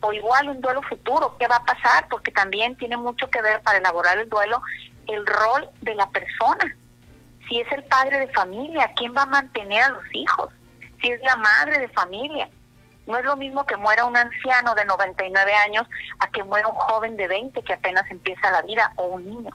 o 0.00 0.12
igual 0.12 0.48
un 0.48 0.60
duelo 0.60 0.82
futuro, 0.82 1.36
¿qué 1.38 1.46
va 1.48 1.56
a 1.56 1.64
pasar? 1.64 2.06
Porque 2.08 2.30
también 2.30 2.76
tiene 2.76 2.96
mucho 2.96 3.28
que 3.30 3.42
ver 3.42 3.60
para 3.62 3.78
elaborar 3.78 4.18
el 4.18 4.28
duelo 4.28 4.62
el 5.06 5.26
rol 5.26 5.68
de 5.80 5.94
la 5.94 6.08
persona. 6.10 6.76
Si 7.48 7.60
es 7.60 7.72
el 7.72 7.82
padre 7.84 8.18
de 8.20 8.28
familia, 8.28 8.92
¿quién 8.94 9.14
va 9.16 9.22
a 9.22 9.26
mantener 9.26 9.82
a 9.82 9.88
los 9.90 10.04
hijos? 10.12 10.52
Si 11.00 11.08
es 11.08 11.20
la 11.22 11.36
madre 11.36 11.78
de 11.78 11.88
familia. 11.88 12.48
No 13.06 13.16
es 13.16 13.24
lo 13.24 13.36
mismo 13.36 13.64
que 13.64 13.76
muera 13.76 14.04
un 14.04 14.16
anciano 14.16 14.74
de 14.74 14.84
99 14.84 15.54
años 15.54 15.86
a 16.18 16.28
que 16.28 16.44
muera 16.44 16.68
un 16.68 16.74
joven 16.74 17.16
de 17.16 17.26
20 17.26 17.62
que 17.62 17.72
apenas 17.72 18.08
empieza 18.10 18.50
la 18.50 18.60
vida 18.62 18.92
o 18.96 19.06
un 19.06 19.24
niño. 19.24 19.50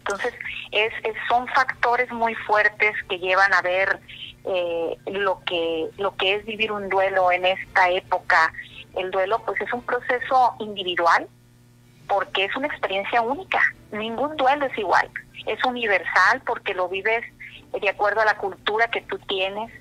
Entonces, 0.00 0.34
es, 0.72 0.92
son 1.28 1.48
factores 1.48 2.10
muy 2.12 2.34
fuertes 2.34 2.94
que 3.08 3.18
llevan 3.18 3.54
a 3.54 3.62
ver 3.62 4.00
eh, 4.44 4.98
lo 5.06 5.40
que 5.44 5.88
lo 5.96 6.16
que 6.16 6.34
es 6.34 6.44
vivir 6.44 6.72
un 6.72 6.88
duelo 6.88 7.30
en 7.30 7.46
esta 7.46 7.88
época 7.88 8.52
el 8.96 9.10
duelo 9.10 9.42
pues 9.44 9.60
es 9.60 9.72
un 9.72 9.82
proceso 9.82 10.54
individual 10.58 11.28
porque 12.08 12.44
es 12.44 12.56
una 12.56 12.66
experiencia 12.66 13.22
única. 13.22 13.60
Ningún 13.90 14.36
duelo 14.36 14.66
es 14.66 14.76
igual. 14.78 15.08
Es 15.46 15.64
universal 15.64 16.42
porque 16.46 16.74
lo 16.74 16.88
vives 16.88 17.24
de 17.80 17.88
acuerdo 17.88 18.20
a 18.20 18.24
la 18.24 18.36
cultura 18.36 18.88
que 18.88 19.00
tú 19.02 19.18
tienes. 19.20 19.72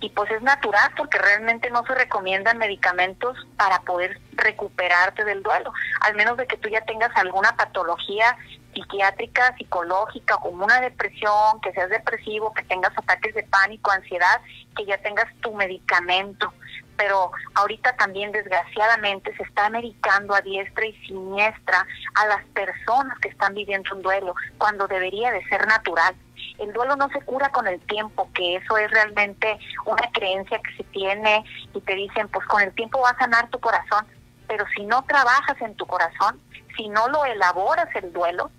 Y 0.00 0.10
pues 0.10 0.30
es 0.30 0.42
natural 0.42 0.90
porque 0.96 1.18
realmente 1.18 1.70
no 1.70 1.84
se 1.84 1.94
recomiendan 1.94 2.58
medicamentos 2.58 3.36
para 3.56 3.80
poder 3.80 4.20
recuperarte 4.32 5.24
del 5.24 5.42
duelo, 5.42 5.72
al 6.00 6.14
menos 6.14 6.36
de 6.36 6.46
que 6.46 6.56
tú 6.56 6.68
ya 6.68 6.80
tengas 6.82 7.10
alguna 7.16 7.56
patología 7.56 8.36
psiquiátrica, 8.74 9.56
psicológica, 9.56 10.36
como 10.36 10.64
una 10.64 10.80
depresión, 10.80 11.60
que 11.62 11.72
seas 11.72 11.90
depresivo, 11.90 12.54
que 12.54 12.62
tengas 12.62 12.96
ataques 12.96 13.34
de 13.34 13.42
pánico, 13.42 13.90
ansiedad, 13.90 14.40
que 14.76 14.84
ya 14.84 14.98
tengas 14.98 15.26
tu 15.40 15.52
medicamento 15.54 16.52
pero 16.98 17.30
ahorita 17.54 17.94
también 17.96 18.32
desgraciadamente 18.32 19.34
se 19.36 19.44
está 19.44 19.70
medicando 19.70 20.34
a 20.34 20.40
diestra 20.40 20.84
y 20.84 20.92
siniestra 21.06 21.86
a 22.16 22.26
las 22.26 22.44
personas 22.46 23.16
que 23.20 23.28
están 23.28 23.54
viviendo 23.54 23.94
un 23.94 24.02
duelo, 24.02 24.34
cuando 24.58 24.88
debería 24.88 25.30
de 25.30 25.42
ser 25.48 25.66
natural. 25.66 26.14
El 26.58 26.72
duelo 26.72 26.96
no 26.96 27.08
se 27.10 27.20
cura 27.22 27.50
con 27.50 27.66
el 27.66 27.80
tiempo, 27.80 28.28
que 28.34 28.56
eso 28.56 28.76
es 28.76 28.90
realmente 28.90 29.58
una 29.84 30.10
creencia 30.12 30.60
que 30.60 30.76
se 30.76 30.84
tiene 30.84 31.44
y 31.74 31.80
te 31.80 31.94
dicen, 31.94 32.28
pues 32.28 32.46
con 32.46 32.62
el 32.62 32.74
tiempo 32.74 33.00
va 33.00 33.10
a 33.10 33.18
sanar 33.18 33.48
tu 33.50 33.58
corazón, 33.60 34.06
pero 34.46 34.64
si 34.74 34.84
no 34.84 35.02
trabajas 35.02 35.60
en 35.60 35.74
tu 35.76 35.86
corazón, 35.86 36.40
si 36.76 36.88
no 36.88 37.08
lo 37.08 37.24
elaboras 37.24 37.88
el 37.94 38.12
duelo, 38.12 38.50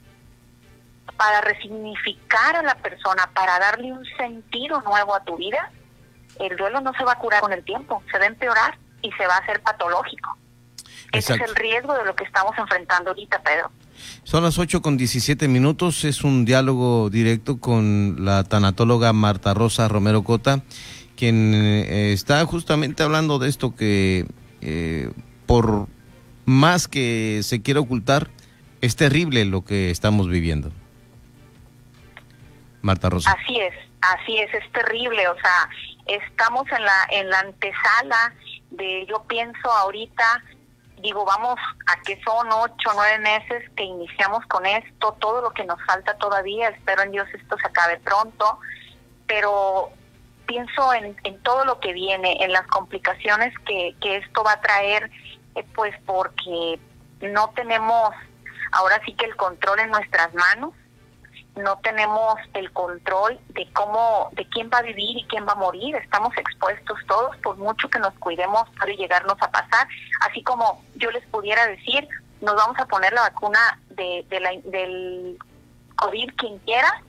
para 1.17 1.41
resignificar 1.41 2.55
a 2.55 2.62
la 2.62 2.75
persona, 2.75 3.29
para 3.34 3.60
darle 3.60 3.91
un 3.91 4.05
sentido 4.17 4.81
nuevo 4.81 5.13
a 5.13 5.24
tu 5.24 5.36
vida, 5.36 5.72
el 6.39 6.55
duelo 6.55 6.79
no 6.81 6.93
se 6.93 7.03
va 7.03 7.13
a 7.13 7.19
curar 7.19 7.41
con 7.41 7.51
el 7.51 7.65
tiempo, 7.65 8.01
se 8.12 8.17
va 8.17 8.25
a 8.25 8.27
empeorar 8.27 8.77
y 9.01 9.12
se 9.12 9.27
va 9.27 9.36
a 9.36 9.39
hacer 9.39 9.62
patológico. 9.62 10.38
Ese 11.11 11.33
es 11.33 11.41
el 11.41 11.55
riesgo 11.55 11.93
de 11.93 12.05
lo 12.05 12.15
que 12.15 12.23
estamos 12.23 12.57
enfrentando 12.57 13.09
ahorita, 13.11 13.41
Pedro. 13.41 13.71
Son 14.23 14.43
las 14.43 14.57
8 14.57 14.81
con 14.81 14.97
17 14.97 15.47
minutos, 15.47 16.05
es 16.05 16.23
un 16.23 16.45
diálogo 16.45 17.09
directo 17.09 17.59
con 17.59 18.17
la 18.19 18.43
tanatóloga 18.43 19.11
Marta 19.13 19.53
Rosa 19.53 19.87
Romero 19.87 20.23
Cota, 20.23 20.61
quien 21.15 21.53
eh, 21.53 22.13
está 22.13 22.45
justamente 22.45 23.03
hablando 23.03 23.39
de 23.39 23.49
esto 23.49 23.75
que 23.75 24.25
eh, 24.61 25.11
por 25.45 25.87
más 26.45 26.87
que 26.87 27.41
se 27.43 27.61
quiera 27.61 27.79
ocultar, 27.79 28.29
es 28.81 28.95
terrible 28.95 29.45
lo 29.45 29.63
que 29.63 29.91
estamos 29.91 30.29
viviendo. 30.29 30.71
Marta 32.81 33.09
Rosa. 33.09 33.31
Así 33.31 33.59
es, 33.59 33.73
así 34.01 34.37
es, 34.37 34.53
es 34.53 34.71
terrible, 34.71 35.27
o 35.27 35.35
sea, 35.35 35.69
estamos 36.07 36.65
en 36.71 36.83
la, 36.83 37.07
en 37.11 37.29
la 37.29 37.39
antesala 37.39 38.33
de, 38.71 39.05
yo 39.07 39.23
pienso 39.27 39.71
ahorita, 39.71 40.43
digo, 41.01 41.25
vamos 41.25 41.55
a 41.87 42.01
que 42.01 42.21
son 42.23 42.47
ocho, 42.51 42.91
nueve 42.93 43.19
meses 43.19 43.69
que 43.75 43.83
iniciamos 43.83 44.45
con 44.47 44.65
esto, 44.65 45.15
todo 45.19 45.41
lo 45.41 45.51
que 45.51 45.65
nos 45.65 45.83
falta 45.85 46.17
todavía, 46.17 46.69
espero 46.69 47.03
en 47.03 47.11
Dios 47.11 47.27
esto 47.33 47.57
se 47.57 47.67
acabe 47.67 47.97
pronto, 47.99 48.59
pero 49.27 49.91
pienso 50.45 50.93
en, 50.93 51.15
todo 51.43 51.65
lo 51.65 51.79
que 51.79 51.93
viene, 51.93 52.37
en 52.43 52.51
las 52.51 52.65
complicaciones 52.67 53.53
que, 53.65 53.95
que 54.01 54.17
esto 54.17 54.43
va 54.43 54.53
a 54.53 54.61
traer, 54.61 55.11
eh, 55.55 55.65
pues 55.75 55.95
porque 56.05 56.79
no 57.21 57.49
tenemos 57.51 58.13
ahora 58.71 58.99
sí 59.05 59.13
que 59.13 59.25
el 59.25 59.35
control 59.35 59.79
en 59.79 59.91
nuestras 59.91 60.33
manos, 60.33 60.73
no 61.63 61.77
tenemos 61.79 62.35
el 62.53 62.71
control 62.71 63.39
de 63.49 63.71
cómo, 63.73 64.29
de 64.33 64.47
quién 64.49 64.69
va 64.73 64.79
a 64.79 64.83
vivir 64.83 65.17
y 65.17 65.25
quién 65.25 65.47
va 65.47 65.53
a 65.53 65.55
morir. 65.55 65.95
Estamos 65.95 66.35
expuestos 66.37 66.97
todos, 67.07 67.35
por 67.37 67.57
mucho 67.57 67.89
que 67.89 67.99
nos 67.99 68.13
cuidemos, 68.15 68.63
puede 68.79 68.95
llegarnos 68.95 69.37
a 69.41 69.51
pasar. 69.51 69.87
Así 70.21 70.43
como 70.43 70.83
yo 70.95 71.11
les 71.11 71.25
pudiera 71.27 71.65
decir, 71.67 72.07
nos 72.41 72.55
vamos 72.55 72.77
a 72.79 72.85
poner 72.85 73.13
la 73.13 73.21
vacuna 73.21 73.59
de, 73.89 74.25
la, 74.39 74.51
del 74.65 75.37
COVID 75.95 76.31
quien 76.37 76.57
quiera 76.59 77.03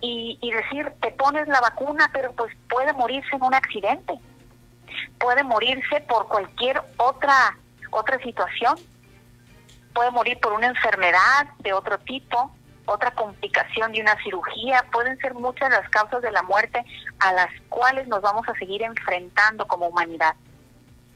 y, 0.00 0.38
y 0.40 0.50
decir, 0.52 0.92
te 1.00 1.10
pones 1.12 1.48
la 1.48 1.60
vacuna, 1.60 2.10
pero 2.12 2.32
pues 2.32 2.54
puede 2.68 2.92
morirse 2.92 3.34
en 3.34 3.42
un 3.42 3.54
accidente, 3.54 4.14
puede 5.18 5.42
morirse 5.42 6.00
por 6.02 6.28
cualquier 6.28 6.80
otra 6.96 7.56
otra 7.90 8.18
situación, 8.22 8.76
puede 9.94 10.10
morir 10.10 10.38
por 10.40 10.52
una 10.52 10.68
enfermedad 10.68 11.46
de 11.58 11.72
otro 11.72 11.98
tipo, 12.00 12.52
otra 12.88 13.10
complicación 13.10 13.92
de 13.92 14.00
una 14.00 14.16
cirugía, 14.22 14.84
pueden 14.90 15.18
ser 15.18 15.34
muchas 15.34 15.70
las 15.70 15.88
causas 15.90 16.22
de 16.22 16.32
la 16.32 16.42
muerte 16.42 16.84
a 17.20 17.32
las 17.32 17.48
cuales 17.68 18.08
nos 18.08 18.22
vamos 18.22 18.48
a 18.48 18.54
seguir 18.54 18.82
enfrentando 18.82 19.66
como 19.66 19.88
humanidad. 19.88 20.34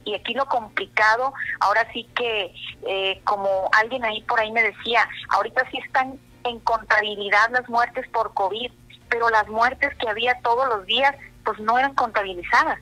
Y 0.05 0.15
aquí 0.15 0.35
lo 0.35 0.47
complicado, 0.47 1.33
ahora 1.61 1.87
sí 1.93 2.09
que, 2.15 2.55
eh, 2.87 3.21
como 3.25 3.71
alguien 3.73 4.05
ahí 4.05 4.23
por 4.23 4.41
ahí 4.41 4.53
me 4.53 4.63
decía, 4.63 5.09
ahorita 5.31 5.65
sí 5.71 5.79
están 5.79 6.19
en 6.45 6.59
contabilidad 6.61 7.51
las 7.51 7.69
muertes 7.69 8.07
por 8.09 8.35
COVID, 8.35 8.71
pero 9.09 9.31
las 9.31 9.49
muertes 9.49 9.95
que 9.97 10.09
había 10.09 10.39
todos 10.43 10.69
los 10.69 10.85
días, 10.87 11.15
pues 11.45 11.59
no 11.61 11.79
eran 11.79 11.95
contabilizadas. 11.95 12.81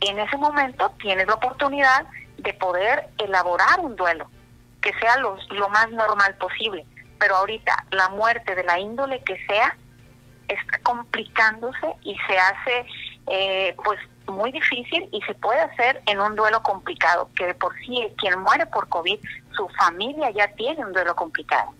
En 0.00 0.18
ese 0.18 0.36
momento 0.36 0.90
tienes 1.00 1.26
la 1.26 1.34
oportunidad 1.34 2.06
de 2.38 2.52
poder 2.54 3.08
elaborar 3.18 3.80
un 3.80 3.96
duelo 3.96 4.30
que 4.80 4.92
sea 5.00 5.16
lo, 5.18 5.36
lo 5.50 5.68
más 5.68 5.90
normal 5.90 6.34
posible 6.36 6.86
pero 7.18 7.36
ahorita 7.36 7.86
la 7.90 8.08
muerte 8.10 8.54
de 8.54 8.64
la 8.64 8.78
índole 8.78 9.22
que 9.24 9.36
sea 9.46 9.76
está 10.48 10.78
complicándose 10.82 11.86
y 12.02 12.16
se 12.26 12.38
hace 12.38 12.86
eh, 13.26 13.74
pues 13.84 13.98
muy 14.28 14.52
difícil 14.52 15.08
y 15.12 15.20
se 15.22 15.34
puede 15.34 15.60
hacer 15.60 16.02
en 16.06 16.20
un 16.20 16.34
duelo 16.34 16.62
complicado, 16.62 17.30
que 17.36 17.46
de 17.46 17.54
por 17.54 17.74
sí 17.78 17.96
quien 18.18 18.38
muere 18.40 18.66
por 18.66 18.88
COVID, 18.88 19.18
su 19.56 19.68
familia 19.78 20.30
ya 20.30 20.48
tiene 20.54 20.84
un 20.84 20.92
duelo 20.92 21.14
complicado. 21.14 21.72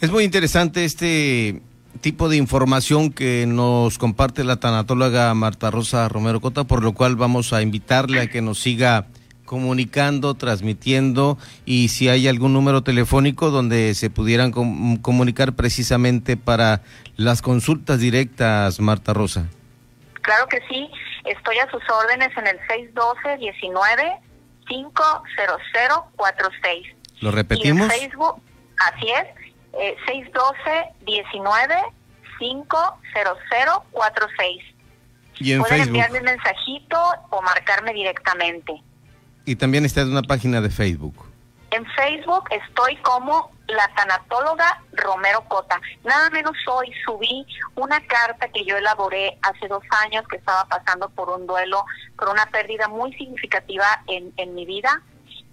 Es 0.00 0.10
muy 0.10 0.24
interesante 0.24 0.84
este 0.84 1.60
tipo 2.00 2.28
de 2.28 2.36
información 2.36 3.12
que 3.12 3.44
nos 3.46 3.98
comparte 3.98 4.44
la 4.44 4.56
tanatóloga 4.56 5.34
Marta 5.34 5.70
Rosa 5.70 6.08
Romero 6.08 6.40
Cota, 6.40 6.64
por 6.64 6.82
lo 6.82 6.92
cual 6.92 7.16
vamos 7.16 7.52
a 7.52 7.62
invitarle 7.62 8.20
a 8.20 8.30
que 8.30 8.40
nos 8.40 8.60
siga 8.60 9.06
comunicando, 9.48 10.34
transmitiendo 10.34 11.38
y 11.64 11.88
si 11.88 12.10
hay 12.10 12.28
algún 12.28 12.52
número 12.52 12.82
telefónico 12.82 13.50
donde 13.50 13.94
se 13.94 14.10
pudieran 14.10 14.52
comunicar 15.00 15.54
precisamente 15.54 16.36
para 16.36 16.82
las 17.16 17.40
consultas 17.40 17.98
directas, 17.98 18.78
Marta 18.78 19.14
Rosa. 19.14 19.46
Claro 20.20 20.46
que 20.48 20.60
sí, 20.68 20.90
estoy 21.24 21.56
a 21.58 21.70
sus 21.70 21.80
órdenes 21.88 22.28
en 22.36 22.46
el 22.46 22.58
612 22.68 23.38
19 23.38 24.18
50046. 24.66 26.86
¿Lo 27.20 27.30
repetimos? 27.30 27.90
en 27.90 27.90
Facebook, 27.90 28.42
así 28.92 29.08
es, 29.08 29.24
eh, 29.80 29.96
612 30.06 30.92
19 31.06 31.74
50046. 32.38 34.62
Y 35.40 35.52
en 35.52 35.60
Pueden 35.60 35.76
Facebook. 35.78 35.96
enviarme 35.96 36.18
un 36.18 36.24
mensajito 36.26 37.00
o 37.30 37.40
marcarme 37.40 37.94
directamente. 37.94 38.82
Y 39.48 39.56
también 39.56 39.86
está 39.86 40.02
en 40.02 40.10
una 40.10 40.20
página 40.20 40.60
de 40.60 40.68
Facebook. 40.68 41.24
En 41.70 41.86
Facebook 41.96 42.44
estoy 42.50 42.96
como 42.96 43.50
la 43.66 43.88
tanatóloga 43.96 44.82
Romero 44.92 45.42
Cota. 45.48 45.80
Nada 46.04 46.28
menos 46.28 46.54
hoy 46.66 46.92
subí 47.02 47.46
una 47.74 47.98
carta 48.06 48.48
que 48.48 48.66
yo 48.66 48.76
elaboré 48.76 49.38
hace 49.40 49.66
dos 49.68 49.82
años 50.04 50.28
que 50.28 50.36
estaba 50.36 50.66
pasando 50.66 51.08
por 51.08 51.30
un 51.30 51.46
duelo, 51.46 51.86
por 52.18 52.28
una 52.28 52.44
pérdida 52.44 52.88
muy 52.88 53.14
significativa 53.14 53.86
en, 54.06 54.34
en 54.36 54.54
mi 54.54 54.66
vida. 54.66 55.02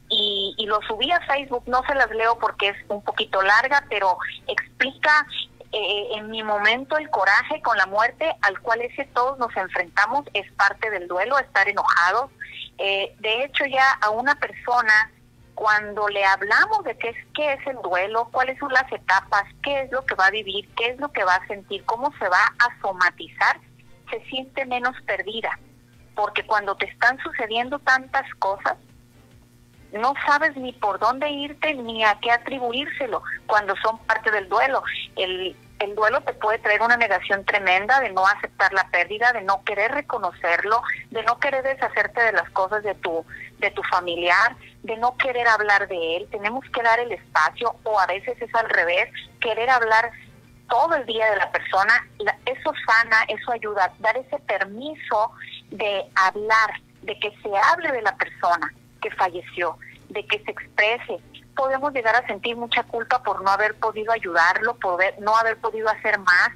Y, 0.10 0.66
lo 0.68 0.82
subí 0.82 1.10
a 1.12 1.22
Facebook, 1.22 1.64
no 1.66 1.82
se 1.88 1.96
las 1.96 2.12
leo 2.12 2.38
porque 2.38 2.70
es 2.70 2.78
un 2.90 3.02
poquito 3.02 3.42
larga, 3.42 3.86
pero 3.90 4.18
explica 4.46 5.26
eh, 5.72 6.08
en 6.16 6.30
mi 6.30 6.44
momento 6.44 6.98
el 6.98 7.10
coraje 7.10 7.62
con 7.62 7.78
la 7.78 7.86
muerte 7.86 8.36
al 8.42 8.60
cual 8.60 8.82
ese 8.82 9.06
todos 9.14 9.40
nos 9.40 9.56
enfrentamos 9.56 10.26
es 10.34 10.52
parte 10.54 10.90
del 10.90 11.08
duelo, 11.08 11.40
estar 11.40 11.70
enojados. 11.70 12.30
Eh, 12.78 13.16
de 13.20 13.44
hecho 13.44 13.66
ya 13.66 13.92
a 14.02 14.10
una 14.10 14.36
persona 14.36 15.12
cuando 15.56 16.10
le 16.10 16.24
hablamos 16.26 16.84
de 16.84 16.98
qué 16.98 17.10
es, 17.10 17.16
qué 17.34 17.54
es 17.54 17.68
el 17.68 17.78
duelo, 17.82 18.28
cuáles 18.32 18.60
son 18.60 18.72
las 18.74 18.92
etapas, 18.92 19.44
qué 19.64 19.82
es 19.82 19.92
lo 19.92 20.06
que 20.06 20.16
va 20.16 20.28
a 20.28 20.32
vivir, 20.32 20.70
qué 20.76 20.90
es 20.90 21.00
lo 21.00 21.12
que 21.12 21.24
va 21.24 21.36
a 21.36 21.48
sentir, 21.48 21.84
cómo 21.86 22.14
se 22.20 22.28
va 22.28 22.54
a 22.60 22.82
somatizar, 22.82 23.60
se 24.12 24.22
siente 24.26 24.66
menos 24.66 24.96
perdida. 25.06 25.58
Porque 26.14 26.46
cuando 26.46 26.76
te 26.76 26.86
están 26.86 27.18
sucediendo 27.20 27.80
tantas 27.80 28.26
cosas, 28.36 28.78
no 29.94 30.14
sabes 30.26 30.56
ni 30.58 30.74
por 30.74 31.00
dónde 31.00 31.30
irte 31.30 31.74
ni 31.74 32.04
a 32.04 32.20
qué 32.20 32.32
atribuírselo 32.32 33.24
cuando 33.48 33.76
son 33.78 33.98
parte 34.00 34.32
del 34.32 34.50
duelo. 34.50 34.84
El, 35.16 35.56
el 35.80 35.96
duelo 35.96 36.22
te 36.22 36.34
puede 36.34 36.60
traer 36.60 36.82
una 36.82 36.98
negación 36.98 37.44
tremenda 37.46 38.00
de 38.00 38.12
no 38.12 38.26
aceptar 38.26 38.74
la 38.74 38.88
pérdida, 38.90 39.34
de 39.34 39.42
no 39.42 39.64
querer 39.64 39.92
reconocerlo, 39.92 40.82
de 41.12 41.24
no 41.24 41.40
querer 41.40 41.64
deshacerte 41.64 42.22
de 42.22 42.32
las 42.32 42.50
cosas 42.52 42.84
de 42.84 42.96
tu 42.96 43.26
de 43.60 43.72
tu 43.72 43.82
familiar, 43.84 44.56
de 44.84 44.98
no 44.98 45.16
querer 45.18 45.48
hablar 45.48 45.88
de 45.88 46.18
él. 46.18 46.28
Tenemos 46.30 46.64
que 46.74 46.82
dar 46.82 47.00
el 47.00 47.12
espacio 47.12 47.76
o 47.84 48.00
a 48.00 48.06
veces 48.06 48.42
es 48.42 48.54
al 48.54 48.70
revés, 48.70 49.10
querer 49.40 49.70
hablar 49.70 50.12
todo 50.70 50.96
el 50.96 51.06
día 51.06 51.30
de 51.32 51.38
la 51.38 51.52
persona, 51.52 52.08
eso 52.46 52.74
sana, 52.88 53.24
eso 53.28 53.52
ayuda, 53.52 53.94
dar 54.00 54.18
ese 54.18 54.40
permiso 54.40 55.32
de 55.70 56.06
hablar, 56.16 56.72
de 57.04 57.20
que 57.20 57.32
se 57.42 57.50
hable 57.56 57.92
de 57.92 58.02
la 58.02 58.16
persona 58.16 58.74
que 59.02 59.12
falleció, 59.12 59.78
de 60.10 60.26
que 60.26 60.40
se 60.40 60.52
exprese. 60.52 61.20
Podemos 61.56 61.94
llegar 61.94 62.16
a 62.16 62.28
sentir 62.28 62.56
mucha 62.56 62.84
culpa 62.84 63.24
por 63.24 63.44
no 63.44 63.50
haber 63.50 63.76
podido 63.76 64.12
ayudarlo, 64.12 64.76
poder, 64.76 65.16
no 65.20 65.36
haber 65.36 65.58
podido 65.58 65.90
hacer 65.90 66.20
más. 66.20 66.50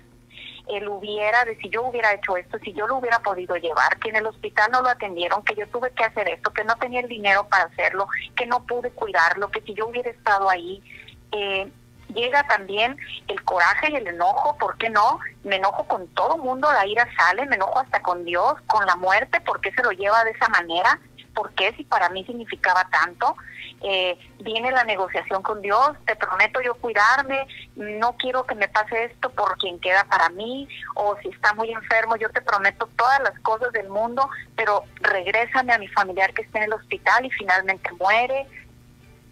Él 0.67 0.87
hubiera, 0.87 1.45
de 1.45 1.55
si 1.57 1.69
yo 1.69 1.83
hubiera 1.83 2.13
hecho 2.13 2.37
esto, 2.37 2.59
si 2.59 2.73
yo 2.73 2.87
lo 2.87 2.97
hubiera 2.97 3.19
podido 3.19 3.55
llevar, 3.55 3.97
que 3.97 4.09
en 4.09 4.17
el 4.17 4.27
hospital 4.27 4.69
no 4.71 4.81
lo 4.81 4.89
atendieron, 4.89 5.43
que 5.43 5.55
yo 5.55 5.67
tuve 5.69 5.91
que 5.91 6.03
hacer 6.03 6.29
esto, 6.29 6.51
que 6.51 6.63
no 6.63 6.75
tenía 6.75 6.99
el 6.99 7.07
dinero 7.07 7.47
para 7.47 7.63
hacerlo, 7.63 8.07
que 8.35 8.45
no 8.45 8.63
pude 8.65 8.91
cuidarlo, 8.91 9.49
que 9.49 9.61
si 9.61 9.73
yo 9.73 9.87
hubiera 9.87 10.11
estado 10.11 10.49
ahí. 10.49 10.83
Eh, 11.31 11.71
llega 12.13 12.43
también 12.47 12.97
el 13.27 13.43
coraje 13.43 13.91
y 13.91 13.95
el 13.95 14.07
enojo, 14.07 14.57
¿por 14.57 14.77
qué 14.77 14.89
no? 14.89 15.19
Me 15.43 15.57
enojo 15.57 15.85
con 15.87 16.07
todo 16.09 16.37
mundo, 16.37 16.71
la 16.71 16.85
ira 16.85 17.07
sale, 17.15 17.45
me 17.45 17.55
enojo 17.55 17.79
hasta 17.79 18.01
con 18.01 18.25
Dios, 18.25 18.55
con 18.67 18.85
la 18.85 18.95
muerte, 18.95 19.41
¿por 19.41 19.61
qué 19.61 19.71
se 19.71 19.83
lo 19.83 19.91
lleva 19.91 20.23
de 20.23 20.31
esa 20.31 20.49
manera? 20.49 20.99
¿Por 21.33 21.51
qué 21.53 21.73
si 21.77 21.83
para 21.83 22.09
mí 22.09 22.23
significaba 22.25 22.87
tanto? 22.89 23.35
Eh, 23.81 24.17
viene 24.41 24.71
la 24.71 24.83
negociación 24.83 25.41
con 25.41 25.61
Dios, 25.61 25.91
te 26.05 26.15
prometo 26.15 26.61
yo 26.61 26.75
cuidarme, 26.75 27.47
no 27.75 28.17
quiero 28.17 28.45
que 28.45 28.55
me 28.55 28.67
pase 28.67 29.05
esto 29.05 29.29
por 29.29 29.57
quien 29.57 29.79
queda 29.79 30.03
para 30.03 30.29
mí, 30.29 30.67
o 30.95 31.15
si 31.21 31.29
está 31.29 31.53
muy 31.53 31.71
enfermo, 31.71 32.17
yo 32.17 32.29
te 32.29 32.41
prometo 32.41 32.89
todas 32.97 33.21
las 33.21 33.39
cosas 33.39 33.71
del 33.71 33.87
mundo, 33.87 34.29
pero 34.57 34.83
regrésame 34.95 35.71
a 35.71 35.77
mi 35.77 35.87
familiar 35.87 36.33
que 36.33 36.41
esté 36.41 36.57
en 36.57 36.65
el 36.65 36.73
hospital 36.73 37.25
y 37.25 37.29
finalmente 37.31 37.89
muere. 37.93 38.47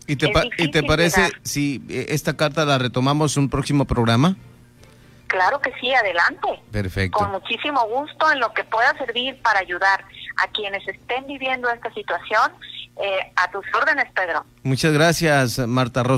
¿Y 0.08 0.16
te, 0.16 0.32
¿y 0.58 0.72
te 0.72 0.84
parece 0.84 1.32
si 1.44 1.84
eh, 1.90 2.06
esta 2.10 2.38
carta 2.38 2.64
la 2.64 2.78
retomamos 2.78 3.36
en 3.36 3.44
un 3.44 3.50
próximo 3.50 3.84
programa? 3.84 4.38
Claro 5.28 5.60
que 5.62 5.72
sí, 5.80 5.94
adelante. 5.94 6.48
Perfecto. 6.72 7.18
Con 7.18 7.32
muchísimo 7.32 7.86
gusto 7.88 8.32
en 8.32 8.40
lo 8.40 8.54
que 8.54 8.64
pueda 8.64 8.98
servir 8.98 9.42
para 9.42 9.60
ayudar 9.60 10.04
a 10.38 10.48
quienes 10.52 10.88
estén 10.88 11.28
viviendo 11.28 11.70
esta 11.70 11.94
situación. 11.94 12.52
Eh, 13.00 13.32
a 13.36 13.52
tus 13.52 13.64
órdenes, 13.76 14.06
Pedro. 14.16 14.44
Muchas 14.64 14.92
gracias, 14.92 15.60
Marta 15.60 16.02
Rosa. 16.02 16.16